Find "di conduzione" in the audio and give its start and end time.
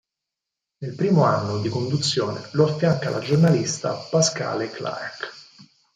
1.61-2.49